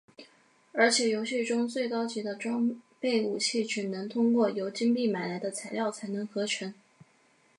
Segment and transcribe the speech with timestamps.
[0.73, 6.73] 而且游戏中最高级的装备武器只能通过由金币买来的材料才能合成。